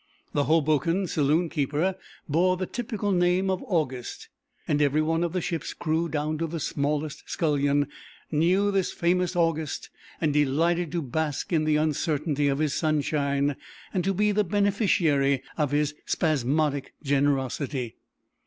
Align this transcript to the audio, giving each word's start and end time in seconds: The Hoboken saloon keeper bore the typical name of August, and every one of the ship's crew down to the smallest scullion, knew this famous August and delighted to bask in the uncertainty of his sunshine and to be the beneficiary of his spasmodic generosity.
The 0.33 0.45
Hoboken 0.45 1.05
saloon 1.05 1.47
keeper 1.47 1.95
bore 2.27 2.57
the 2.57 2.65
typical 2.65 3.11
name 3.11 3.51
of 3.51 3.61
August, 3.67 4.29
and 4.67 4.81
every 4.81 4.99
one 4.99 5.23
of 5.23 5.31
the 5.31 5.41
ship's 5.41 5.75
crew 5.75 6.09
down 6.09 6.39
to 6.39 6.47
the 6.47 6.59
smallest 6.59 7.21
scullion, 7.29 7.87
knew 8.31 8.71
this 8.71 8.91
famous 8.91 9.35
August 9.35 9.91
and 10.19 10.33
delighted 10.33 10.91
to 10.93 11.03
bask 11.03 11.53
in 11.53 11.65
the 11.65 11.75
uncertainty 11.75 12.47
of 12.47 12.57
his 12.57 12.73
sunshine 12.73 13.55
and 13.93 14.03
to 14.03 14.11
be 14.15 14.31
the 14.31 14.43
beneficiary 14.43 15.43
of 15.55 15.69
his 15.69 15.93
spasmodic 16.07 16.95
generosity. 17.03 17.95